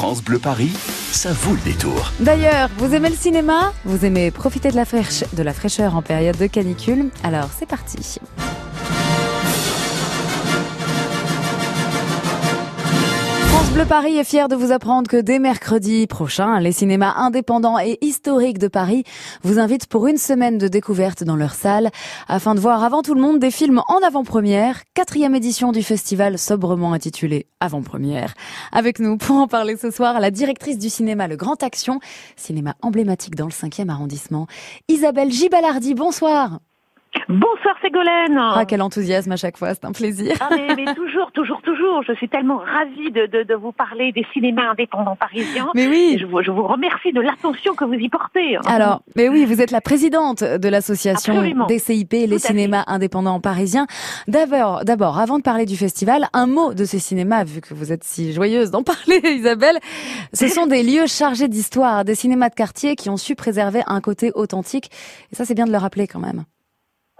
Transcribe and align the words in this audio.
France 0.00 0.24
Bleu 0.24 0.38
Paris, 0.38 0.72
ça 1.12 1.30
vaut 1.30 1.52
le 1.52 1.60
détour. 1.60 2.10
D'ailleurs, 2.20 2.70
vous 2.78 2.94
aimez 2.94 3.10
le 3.10 3.14
cinéma? 3.14 3.74
Vous 3.84 4.06
aimez 4.06 4.30
profiter 4.30 4.70
de 4.70 4.76
la, 4.76 4.84
de 4.84 5.42
la 5.42 5.52
fraîcheur 5.52 5.94
en 5.94 6.00
période 6.00 6.38
de 6.38 6.46
canicule? 6.46 7.10
Alors 7.22 7.50
c'est 7.54 7.68
parti. 7.68 8.18
Bleu 13.80 13.88
Paris 13.88 14.18
est 14.18 14.24
fier 14.24 14.46
de 14.48 14.56
vous 14.56 14.72
apprendre 14.72 15.08
que 15.08 15.16
dès 15.16 15.38
mercredi 15.38 16.06
prochain, 16.06 16.60
les 16.60 16.70
cinémas 16.70 17.14
indépendants 17.16 17.78
et 17.78 17.96
historiques 18.02 18.58
de 18.58 18.68
Paris 18.68 19.04
vous 19.42 19.58
invitent 19.58 19.86
pour 19.86 20.06
une 20.06 20.18
semaine 20.18 20.58
de 20.58 20.68
découverte 20.68 21.24
dans 21.24 21.34
leur 21.34 21.54
salle 21.54 21.88
afin 22.28 22.54
de 22.54 22.60
voir 22.60 22.84
avant 22.84 23.00
tout 23.00 23.14
le 23.14 23.22
monde 23.22 23.38
des 23.38 23.50
films 23.50 23.80
en 23.88 24.06
avant-première, 24.06 24.82
quatrième 24.92 25.34
édition 25.34 25.72
du 25.72 25.82
festival 25.82 26.38
sobrement 26.38 26.92
intitulé 26.92 27.46
Avant-première. 27.60 28.34
Avec 28.70 28.98
nous 28.98 29.16
pour 29.16 29.36
en 29.36 29.48
parler 29.48 29.78
ce 29.78 29.90
soir, 29.90 30.20
la 30.20 30.30
directrice 30.30 30.76
du 30.76 30.90
cinéma 30.90 31.26
Le 31.26 31.36
Grand 31.36 31.62
Action, 31.62 32.00
cinéma 32.36 32.74
emblématique 32.82 33.34
dans 33.34 33.46
le 33.46 33.50
5e 33.50 33.88
arrondissement, 33.88 34.46
Isabelle 34.88 35.32
Gibalardi. 35.32 35.94
Bonsoir. 35.94 36.58
Bonsoir 37.30 37.76
Ségolène. 37.80 38.38
Ah 38.38 38.64
quel 38.66 38.82
enthousiasme 38.82 39.30
à 39.30 39.36
chaque 39.36 39.56
fois, 39.56 39.72
c'est 39.74 39.84
un 39.84 39.92
plaisir. 39.92 40.34
Ah, 40.40 40.48
mais, 40.50 40.94
toujours, 40.94 41.30
toujours, 41.32 41.62
toujours. 41.62 42.02
Je 42.02 42.12
suis 42.14 42.28
tellement 42.28 42.58
ravie 42.58 43.12
de, 43.12 43.26
de, 43.26 43.44
de, 43.44 43.54
vous 43.54 43.70
parler 43.70 44.10
des 44.10 44.26
cinémas 44.32 44.70
indépendants 44.70 45.14
parisiens. 45.14 45.70
Mais 45.74 45.86
oui. 45.86 46.18
je, 46.20 46.26
vous, 46.26 46.42
je 46.42 46.50
vous 46.50 46.66
remercie 46.66 47.12
de 47.12 47.20
l'attention 47.20 47.74
que 47.74 47.84
vous 47.84 47.94
y 47.94 48.08
portez. 48.08 48.56
Alors, 48.66 49.02
mais 49.14 49.28
oui, 49.28 49.44
vous 49.44 49.60
êtes 49.60 49.70
la 49.70 49.80
présidente 49.80 50.42
de 50.42 50.68
l'association 50.68 51.66
des 51.68 51.78
CIP, 51.78 52.12
les 52.12 52.38
cinémas 52.38 52.82
indépendants 52.88 53.40
parisiens. 53.40 53.86
D'abord, 54.26 54.84
d'abord, 54.84 55.18
avant 55.18 55.38
de 55.38 55.42
parler 55.42 55.66
du 55.66 55.76
festival, 55.76 56.28
un 56.32 56.46
mot 56.46 56.74
de 56.74 56.84
ces 56.84 56.98
cinémas, 56.98 57.44
vu 57.44 57.60
que 57.60 57.74
vous 57.74 57.92
êtes 57.92 58.02
si 58.02 58.32
joyeuse 58.32 58.72
d'en 58.72 58.82
parler, 58.84 59.20
Isabelle. 59.24 59.78
Ce 60.32 60.48
sont 60.48 60.66
des 60.66 60.82
lieux 60.82 61.06
chargés 61.06 61.48
d'histoire, 61.48 62.04
des 62.04 62.16
cinémas 62.16 62.48
de 62.48 62.54
quartier 62.54 62.96
qui 62.96 63.08
ont 63.08 63.16
su 63.16 63.36
préserver 63.36 63.82
un 63.86 64.00
côté 64.00 64.32
authentique. 64.34 64.90
Et 65.32 65.36
ça, 65.36 65.44
c'est 65.44 65.54
bien 65.54 65.66
de 65.66 65.72
le 65.72 65.78
rappeler 65.78 66.08
quand 66.08 66.20
même. 66.20 66.44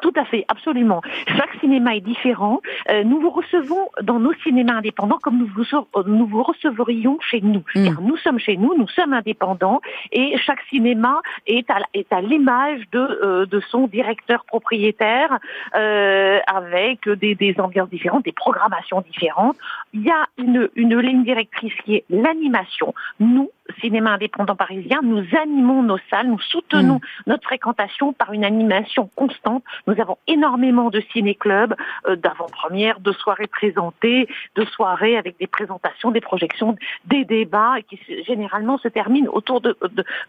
Tout 0.00 0.12
à 0.16 0.24
fait, 0.24 0.44
absolument. 0.48 1.00
Chaque 1.36 1.54
cinéma 1.60 1.96
est 1.96 2.00
différent. 2.00 2.60
Euh, 2.90 3.04
nous 3.04 3.20
vous 3.20 3.30
recevons 3.30 3.88
dans 4.02 4.18
nos 4.18 4.32
cinémas 4.42 4.74
indépendants 4.74 5.18
comme 5.22 5.38
nous 5.38 5.46
vous, 5.46 5.64
nous 6.06 6.26
vous 6.26 6.42
recevrions 6.42 7.18
chez 7.20 7.40
nous. 7.40 7.62
Mm. 7.74 7.84
Car 7.84 8.00
nous 8.00 8.16
sommes 8.16 8.38
chez 8.38 8.56
nous, 8.56 8.76
nous 8.76 8.88
sommes 8.88 9.12
indépendants 9.12 9.80
et 10.12 10.36
chaque 10.38 10.62
cinéma 10.70 11.20
est 11.46 11.68
à, 11.70 11.78
est 11.94 12.12
à 12.12 12.20
l'image 12.20 12.80
de, 12.92 12.98
euh, 12.98 13.46
de 13.46 13.60
son 13.60 13.86
directeur 13.86 14.44
propriétaire 14.44 15.38
euh, 15.74 16.38
avec 16.46 17.08
des, 17.08 17.34
des 17.34 17.54
ambiances 17.58 17.90
différentes, 17.90 18.24
des 18.24 18.32
programmations 18.32 19.00
différentes. 19.02 19.56
Il 19.92 20.02
y 20.02 20.10
a 20.10 20.26
une, 20.38 20.68
une 20.76 20.98
ligne 20.98 21.24
directrice 21.24 21.74
qui 21.84 21.96
est 21.96 22.04
l'animation. 22.08 22.94
Nous, 23.18 23.50
cinéma 23.80 24.12
indépendant 24.12 24.56
parisien, 24.56 25.00
nous 25.02 25.24
animons 25.40 25.82
nos 25.82 25.98
salles, 26.10 26.28
nous 26.28 26.40
soutenons 26.40 26.96
mm. 26.96 27.22
notre 27.26 27.44
fréquentation 27.44 28.12
par 28.12 28.32
une 28.32 28.44
animation 28.44 29.10
constante. 29.16 29.62
Nous 29.86 30.00
avons 30.00 30.18
énormément 30.26 30.90
de 30.90 31.02
ciné-clubs, 31.12 31.74
euh, 32.06 32.16
d'avant-premières, 32.16 33.00
de 33.00 33.12
soirées 33.12 33.46
présentées, 33.46 34.28
de 34.56 34.64
soirées 34.64 35.16
avec 35.16 35.38
des 35.38 35.46
présentations, 35.46 36.10
des 36.10 36.20
projections, 36.20 36.76
des 37.06 37.24
débats 37.24 37.76
qui 37.88 37.98
généralement 38.26 38.78
se 38.78 38.88
terminent 38.88 39.30
autour 39.32 39.60
de, 39.60 39.76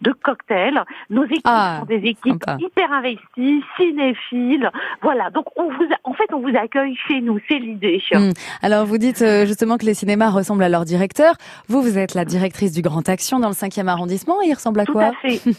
de, 0.02 0.12
cocktails. 0.14 0.84
Nos 1.10 1.26
équipes 1.26 1.42
ah, 1.46 1.78
sont 1.80 1.86
des 1.86 2.08
équipes 2.08 2.44
hyper 2.60 2.92
investies, 2.92 3.64
cinéphiles. 3.78 4.70
Voilà, 5.02 5.30
donc 5.30 5.46
on 5.56 5.70
vous, 5.70 5.88
en 6.04 6.14
fait, 6.14 6.34
on 6.34 6.40
vous 6.40 6.56
accueille 6.56 6.96
chez 7.08 7.22
nous, 7.22 7.40
c'est 7.48 7.60
l'idée. 7.60 8.02
Mm. 8.12 8.32
Alors 8.62 8.86
vous 8.86 8.98
dites 8.98 9.22
euh, 9.22 9.46
justement 9.46 9.78
que 9.78 9.86
les 9.86 9.94
cinémas 9.94 10.30
ressemblent 10.30 10.64
à 10.64 10.70
leur 10.70 10.86
directeur. 10.86 11.36
Vous, 11.68 11.82
vous 11.82 11.98
êtes 11.98 12.14
la 12.14 12.26
directrice 12.26 12.72
du 12.72 12.82
Grand 12.82 13.08
Action 13.10 13.31
dans 13.40 13.50
le 13.50 13.54
5e 13.54 13.88
arrondissement. 13.88 14.42
Il 14.42 14.54
ressemble 14.54 14.80
à 14.80 14.86
Tout 14.86 14.94
quoi 14.94 15.06
à 15.06 15.14
fait. 15.14 15.42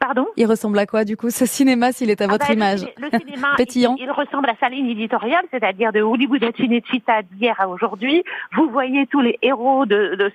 Pardon 0.00 0.26
Il 0.36 0.46
ressemble 0.46 0.78
à 0.78 0.86
quoi 0.86 1.04
du 1.04 1.16
coup 1.16 1.30
ce 1.30 1.46
cinéma 1.46 1.92
s'il 1.92 2.10
est 2.10 2.20
à 2.20 2.24
ah 2.24 2.28
votre 2.28 2.48
bah, 2.48 2.54
image 2.54 2.86
Le, 2.98 3.18
cinéma, 3.18 3.48
Pétillant. 3.56 3.96
Il, 3.98 4.10
ressemble 4.10 4.48
à 4.50 4.54
sa 4.58 4.68
ligne 4.68 4.88
éditoriale, 4.88 5.44
c'est-à-dire 5.50 5.92
de 5.92 6.00
Hollywood 6.00 6.42
à 6.44 7.22
d'hier 7.22 7.54
à 7.58 7.68
aujourd'hui. 7.68 8.24
Vous 8.56 8.68
voyez 8.70 9.06
tous 9.06 9.20
les 9.20 9.38
héros 9.42 9.86
de, 9.86 10.16
de 10.16 10.32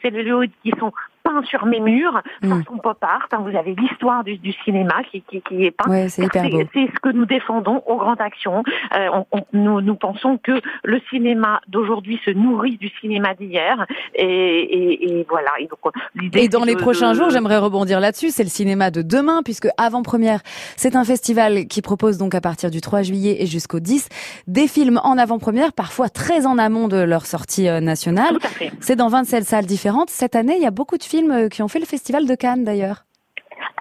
qui 0.64 0.72
sont 0.80 0.94
peint 1.24 1.44
sur 1.44 1.66
mes 1.66 1.80
murs, 1.80 2.22
mm. 2.42 2.50
façon 2.50 2.78
pop 2.78 2.98
art. 3.02 3.28
Hein, 3.32 3.40
vous 3.42 3.58
avez 3.58 3.76
l'histoire 3.76 4.24
du, 4.24 4.38
du, 4.38 4.54
cinéma 4.64 5.04
qui, 5.12 5.22
qui, 5.22 5.42
qui 5.42 5.66
est 5.66 5.72
peint. 5.72 6.08
c'est 6.10 6.28
C'est 6.32 6.88
ce 6.94 7.00
que 7.02 7.10
nous 7.10 7.26
défendons 7.26 7.82
aux 7.86 7.98
grandes 7.98 8.22
actions. 8.22 8.64
Euh, 8.96 9.24
on, 9.32 9.42
nous, 9.54 9.82
nous 9.82 9.96
pensons 9.96 10.38
que 10.38 10.62
le 10.84 11.02
cinéma 11.10 11.62
d'aujourd'hui 11.68 12.20
se 12.26 12.32
nourrit 12.32 12.78
du 12.78 12.90
cinéma 13.00 13.34
d'hier. 13.34 13.86
Et, 14.16 14.26
et, 14.26 15.20
et, 15.20 15.26
voilà. 15.30 15.52
Et, 15.60 15.68
donc, 15.68 16.36
et 16.36 16.48
dans 16.48 16.64
les 16.64 16.76
prochains 16.76 17.14
jours, 17.14 17.30
j'aimerais 17.30 17.58
rebondir 17.58 18.00
là-dessus. 18.00 18.30
C'est 18.30 18.44
le 18.44 18.50
cinéma 18.50 18.92
de 18.92 19.02
demain, 19.02 19.42
puisque 19.44 19.68
avant-première, 19.78 20.42
c'est 20.76 20.96
un 20.96 21.04
festival 21.04 21.66
qui 21.68 21.82
propose 21.82 22.18
donc 22.18 22.36
à 22.36 22.42
partir 22.42 22.72
du 22.72 22.82
3 22.82 23.02
juillet 23.04 23.38
et 23.40 23.46
jusqu'au 23.46 23.80
10 23.80 24.10
des 24.48 24.68
films 24.68 25.00
en 25.04 25.18
avant-première, 25.18 25.74
parfois 25.74 26.10
très 26.10 26.46
en 26.46 26.58
amont 26.58 26.88
de 26.88 26.98
leur 26.98 27.26
sortie 27.26 27.68
euh, 27.68 27.80
nationale. 27.80 28.38
C'est 28.80 28.96
dans 28.96 29.08
27 29.08 29.44
salles 29.44 29.66
différentes. 29.66 30.10
Cette 30.10 30.36
année, 30.36 30.56
il 30.56 30.62
y 30.62 30.68
a 30.68 30.72
beaucoup 30.72 30.98
de 30.98 31.04
films 31.12 31.32
euh, 31.32 31.50
qui 31.50 31.62
ont 31.62 31.68
fait 31.68 31.80
le 31.80 31.86
festival 31.86 32.26
de 32.26 32.36
Cannes 32.36 32.64
d'ailleurs. 32.64 33.04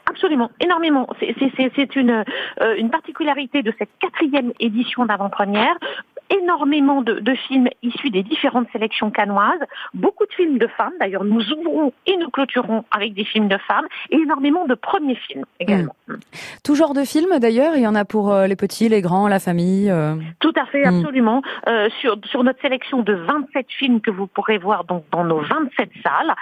Absolument, 0.07 0.51
énormément. 0.61 1.07
C'est 1.21 1.97
une, 1.97 2.25
euh, 2.61 2.77
une 2.77 2.91
particularité 2.91 3.63
de 3.63 3.73
cette 3.79 3.91
quatrième 4.01 4.53
édition 4.59 5.07
d'avant-première 5.07 5.77
énormément 6.31 7.03
de, 7.03 7.15
de, 7.15 7.35
films 7.35 7.69
issus 7.83 8.11
des 8.11 8.23
différentes 8.23 8.69
sélections 8.73 9.11
canoises, 9.11 9.61
beaucoup 9.95 10.27
de 10.27 10.33
films 10.33 10.59
de 10.59 10.67
femmes, 10.67 10.93
d'ailleurs 11.01 11.25
nous 11.25 11.53
ouvrons 11.53 11.93
et 12.07 12.17
nous 12.17 12.31
clôturons 12.31 12.85
avec 12.91 13.15
des 13.15 13.25
films 13.25 13.49
de 13.49 13.59
femmes, 13.59 13.87
et 14.11 14.17
énormément 14.17 14.67
de 14.67 14.75
premiers 14.75 15.17
films 15.17 15.45
également. 15.59 15.95
Hmm. 16.09 16.17
Tout 16.65 16.75
genre 16.75 16.95
de 16.95 17.05
films 17.05 17.39
d'ailleurs, 17.39 17.77
il 17.77 17.83
y 17.83 17.87
en 17.87 17.95
a 17.95 18.05
pour 18.05 18.33
euh, 18.33 18.47
les 18.47 18.57
petits, 18.57 18.89
les 18.89 19.01
grands, 19.01 19.29
la 19.29 19.41
famille 19.41 19.91
euh. 19.91 20.15
Tout 20.41 20.53
à 20.57 20.67
fait, 20.67 20.85
hmm. 20.85 20.99
absolument. 20.99 21.43
Euh, 21.69 21.89
sur, 22.01 22.17
sur 22.25 22.45
notre 22.45 22.61
sélection 22.61 23.03
de 23.03 23.15
27 23.15 23.67
films 23.69 24.01
que 24.01 24.11
vous 24.11 24.27
pourrez 24.27 24.59
voir 24.59 24.85
donc 24.85 25.05
dans 25.11 25.25
nos 25.25 25.41
27 25.41 25.91
salles, 26.03 26.35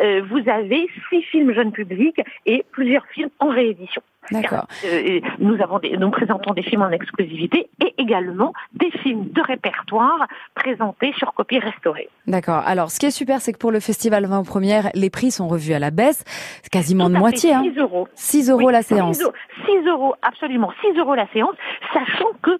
euh, 0.00 0.22
vous 0.28 0.48
avez 0.48 0.88
6 1.10 1.22
films 1.22 1.52
jeunes 1.52 1.72
publics 1.72 2.20
et 2.46 2.64
plusieurs 2.72 3.06
films 3.06 3.30
en 3.38 3.48
réédition. 3.48 4.02
D'accord. 4.30 4.66
Euh, 4.84 5.20
nous 5.38 5.60
avons 5.62 5.78
des, 5.78 5.96
nous 5.96 6.10
présentons 6.10 6.52
des 6.54 6.62
films 6.62 6.82
en 6.82 6.90
exclusivité 6.90 7.68
et 7.84 7.94
également 7.98 8.52
des 8.74 8.90
films 9.02 9.28
de 9.30 9.40
répertoire 9.40 10.26
présentés 10.54 11.12
sur 11.16 11.32
copie 11.34 11.58
restaurée. 11.58 12.08
D'accord. 12.26 12.62
Alors, 12.66 12.90
ce 12.90 12.98
qui 12.98 13.06
est 13.06 13.10
super, 13.10 13.40
c'est 13.40 13.52
que 13.52 13.58
pour 13.58 13.70
le 13.70 13.80
festival 13.80 14.26
20 14.26 14.44
première, 14.44 14.90
les 14.94 15.10
prix 15.10 15.30
sont 15.30 15.48
revus 15.48 15.74
à 15.74 15.78
la 15.78 15.90
baisse, 15.90 16.24
C'est 16.62 16.70
quasiment 16.70 17.08
de 17.10 17.16
moitié. 17.16 17.50
6 17.50 17.54
hein. 17.54 17.72
euros. 17.76 18.08
6 18.14 18.50
euros 18.50 18.70
la 18.70 18.82
séance. 18.82 19.18
6 19.18 19.88
euros, 19.88 20.14
absolument. 20.22 20.72
6 20.82 20.98
euros 20.98 21.14
la 21.14 21.26
séance, 21.32 21.54
sachant 21.92 22.32
que 22.42 22.50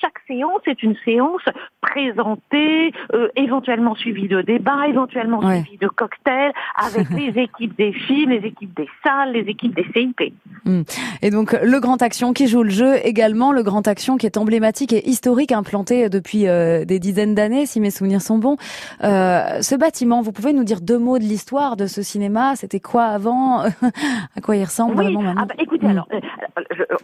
chaque 0.00 0.18
séance 0.26 0.60
est 0.66 0.82
une 0.82 0.96
séance 1.04 1.42
présentée, 1.80 2.92
euh, 3.14 3.28
éventuellement 3.36 3.94
suivie 3.94 4.28
de 4.28 4.42
débats, 4.42 4.86
éventuellement 4.88 5.40
suivie 5.40 5.78
de 5.78 5.88
cocktails, 5.88 6.52
avec 6.76 7.08
les 7.16 7.42
équipes 7.42 7.76
des 7.76 7.92
films, 7.92 8.30
les 8.30 8.46
équipes 8.46 8.74
des 8.76 8.88
salles, 9.04 9.32
les 9.32 9.48
équipes 9.48 9.74
des 9.74 9.86
CIP. 9.94 10.34
Hmm. 10.64 10.82
Et 11.22 11.30
donc 11.30 11.56
le 11.62 11.80
Grand 11.80 12.02
Action 12.02 12.32
qui 12.32 12.46
joue 12.48 12.62
le 12.62 12.70
jeu 12.70 12.94
également, 13.04 13.52
le 13.52 13.62
Grand 13.62 13.86
Action 13.86 14.16
qui 14.16 14.26
est 14.26 14.36
emblématique 14.36 14.92
et 14.92 15.08
historique, 15.08 15.52
implanté 15.52 16.08
depuis 16.08 16.48
euh, 16.48 16.84
des 16.84 16.98
dizaines 16.98 17.34
d'années, 17.34 17.66
si 17.66 17.80
mes 17.80 17.90
souvenirs 17.90 18.22
sont 18.22 18.38
bons. 18.38 18.56
Euh, 19.04 19.60
ce 19.62 19.74
bâtiment, 19.74 20.22
vous 20.22 20.32
pouvez 20.32 20.52
nous 20.52 20.64
dire 20.64 20.80
deux 20.80 20.98
mots 20.98 21.18
de 21.18 21.24
l'histoire 21.24 21.76
de 21.76 21.86
ce 21.86 22.02
cinéma? 22.02 22.56
C'était 22.56 22.80
quoi 22.80 23.04
avant? 23.04 23.64
À 24.36 24.40
quoi 24.40 24.56
il 24.56 24.64
ressemble 24.64 24.94
vraiment 24.94 25.22
maintenant 25.22 25.42
ah 25.42 25.46
bah, 25.46 25.54
Écoutez, 25.58 25.86
hmm. 25.86 25.90
alors, 25.90 26.08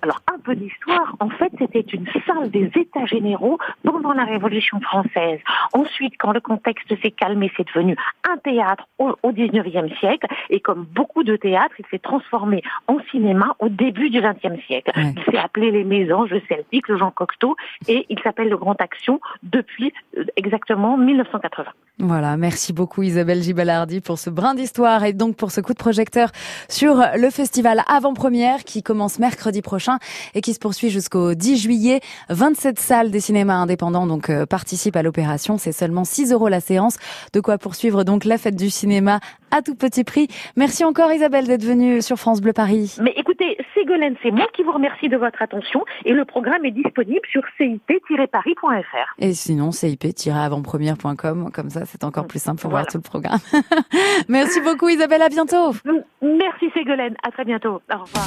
alors 0.03 0.21
un 0.33 0.39
peu 0.41 0.55
d'histoire. 0.55 1.17
En 1.21 1.31
fait, 1.31 1.51
c'était 1.59 1.81
une 1.81 2.07
salle 2.27 2.51
des 2.51 2.71
États 2.77 3.07
généraux 3.07 3.59
pendant 3.85 4.13
la 4.13 4.25
Révolution 4.25 4.81
française. 4.81 5.41
Ensuite, 5.73 6.15
quand 6.19 6.33
le 6.33 6.41
contexte 6.41 6.89
s'est 7.03 7.11
calmé, 7.11 7.51
c'est 7.57 7.67
devenu 7.67 7.97
un 8.29 8.37
théâtre 8.39 8.87
au, 8.99 9.15
au 9.23 9.33
19e 9.33 9.97
siècle. 9.99 10.27
Et 10.51 10.61
comme 10.61 10.85
beaucoup 10.85 11.25
de 11.25 11.37
théâtres, 11.37 11.75
il 11.79 11.85
s'est 11.91 11.99
transformé 11.99 12.63
en 12.87 12.99
cinéma 13.11 13.57
au 13.59 13.69
début 13.69 14.11
du 14.11 14.21
20e 14.21 14.65
siècle. 14.67 14.93
Il 14.97 15.23
s'est 15.25 15.39
appelé 15.39 15.71
les 15.71 15.85
Mésanges, 15.85 16.31
le 16.31 16.43
Celtique, 16.49 16.89
le 16.89 16.99
Jean 16.99 17.11
Cocteau, 17.11 17.57
et 17.89 18.07
il 18.09 18.19
s'appelle 18.21 18.49
le 18.49 18.57
Grand 18.57 18.81
Action 18.81 19.21
depuis 19.43 19.93
euh, 20.17 20.25
exactement 20.37 20.97
1980. 20.97 21.71
Voilà, 22.05 22.37
merci 22.37 22.73
beaucoup 22.73 23.05
Isabelle 23.05 23.45
Gibalardi 23.45 24.01
pour 24.01 24.19
ce 24.19 24.29
brin 24.29 24.57
d'histoire 24.57 25.05
et 25.05 25.13
donc 25.13 25.37
pour 25.37 25.53
ce 25.53 25.61
coup 25.61 25.73
de 25.73 25.79
projecteur 25.79 26.33
sur 26.69 27.01
le 27.17 27.31
festival 27.31 27.85
avant-première 27.87 28.65
qui 28.65 28.83
commence 28.83 29.21
mercredi 29.21 29.63
prochain 29.63 30.01
et 30.35 30.41
qui 30.41 30.53
se 30.53 30.59
poursuit 30.59 30.91
jusqu'au 30.91 31.35
10 31.35 31.59
juillet. 31.59 32.01
27 32.29 32.81
salles 32.81 33.13
des 33.13 33.21
cinémas 33.21 33.55
indépendants 33.55 34.09
donc 34.09 34.31
euh, 34.31 34.47
participent 34.47 34.97
à 34.97 35.05
l'opération. 35.05 35.59
C'est 35.59 35.71
seulement 35.71 36.05
6 36.05 36.33
euros 36.33 36.49
la 36.49 36.61
séance. 36.61 36.97
De 37.35 37.39
quoi 37.39 37.57
poursuivre 37.57 38.03
donc 38.03 38.25
la 38.25 38.37
fête 38.37 38.57
du 38.57 38.69
cinéma 38.69 39.21
à 39.53 39.63
tout 39.63 39.75
petit 39.75 40.03
prix. 40.03 40.29
Merci 40.57 40.85
encore 40.85 41.13
Isabelle 41.13 41.47
d'être 41.47 41.63
venue 41.65 42.03
sur 42.03 42.17
France 42.17 42.41
Bleu 42.41 42.53
Paris. 42.53 42.97
Mais 43.01 43.13
écoutez, 43.17 43.57
Ségolène, 43.75 44.17
c'est 44.23 44.31
moi 44.31 44.49
qui 44.55 44.63
vous 44.63 44.73
remercie 44.73 45.09
de 45.09 45.17
votre 45.17 45.41
attention 45.41 45.85
et 46.05 46.13
le 46.13 46.25
programme 46.25 46.65
est 46.65 46.71
disponible 46.71 47.21
sur 47.31 47.43
cip-paris.fr. 47.57 49.15
Et 49.19 49.35
sinon, 49.35 49.71
cip-avantpremière.com, 49.71 51.51
comme 51.53 51.71
ça 51.71 51.85
c'est 51.85 52.03
encore 52.05 52.27
plus 52.27 52.43
simple 52.43 52.61
pour 52.61 52.71
voir 52.71 52.87
tout 52.87 52.99
le 52.99 53.03
programme. 53.03 53.39
Merci 54.29 54.61
beaucoup 54.61 54.89
Isabelle, 54.89 55.23
à 55.23 55.29
bientôt. 55.29 55.73
Merci 56.21 56.71
Ségolène, 56.75 57.15
à 57.23 57.31
très 57.31 57.45
bientôt. 57.45 57.81
Au 57.93 57.99
revoir. 58.03 58.27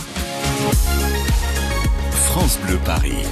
France 2.11 2.59
Bleu 2.65 2.77
Paris. 2.85 3.25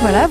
Voilà. 0.00 0.24